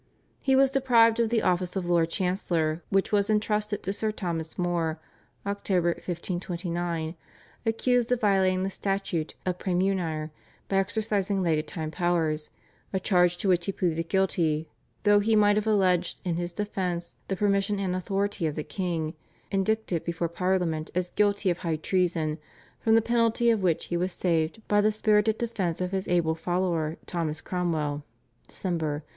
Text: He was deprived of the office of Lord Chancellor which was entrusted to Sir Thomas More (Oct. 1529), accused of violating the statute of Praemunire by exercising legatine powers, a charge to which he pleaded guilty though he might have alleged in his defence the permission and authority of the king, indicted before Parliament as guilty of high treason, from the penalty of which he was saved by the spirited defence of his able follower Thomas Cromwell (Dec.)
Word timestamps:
He 0.39 0.55
was 0.55 0.71
deprived 0.71 1.19
of 1.19 1.29
the 1.29 1.43
office 1.43 1.75
of 1.75 1.85
Lord 1.87 2.09
Chancellor 2.09 2.81
which 2.89 3.11
was 3.11 3.29
entrusted 3.29 3.83
to 3.83 3.93
Sir 3.93 4.11
Thomas 4.11 4.57
More 4.57 4.99
(Oct. 5.45 5.69
1529), 5.71 7.13
accused 7.67 8.11
of 8.11 8.19
violating 8.21 8.63
the 8.63 8.71
statute 8.71 9.35
of 9.45 9.59
Praemunire 9.59 10.31
by 10.67 10.77
exercising 10.77 11.43
legatine 11.43 11.91
powers, 11.91 12.49
a 12.91 12.99
charge 12.99 13.37
to 13.37 13.47
which 13.49 13.67
he 13.67 13.71
pleaded 13.71 14.09
guilty 14.09 14.67
though 15.03 15.19
he 15.19 15.35
might 15.35 15.55
have 15.55 15.67
alleged 15.67 16.19
in 16.25 16.35
his 16.35 16.51
defence 16.51 17.17
the 17.27 17.35
permission 17.35 17.77
and 17.77 17.95
authority 17.95 18.47
of 18.47 18.55
the 18.55 18.63
king, 18.63 19.13
indicted 19.51 20.03
before 20.03 20.27
Parliament 20.27 20.89
as 20.95 21.11
guilty 21.11 21.51
of 21.51 21.59
high 21.59 21.75
treason, 21.75 22.39
from 22.79 22.95
the 22.95 23.03
penalty 23.03 23.51
of 23.51 23.61
which 23.61 23.85
he 23.85 23.97
was 23.97 24.13
saved 24.13 24.67
by 24.67 24.81
the 24.81 24.91
spirited 24.91 25.37
defence 25.37 25.79
of 25.79 25.91
his 25.91 26.07
able 26.07 26.33
follower 26.33 26.97
Thomas 27.05 27.39
Cromwell 27.39 28.03
(Dec.) 28.47 29.03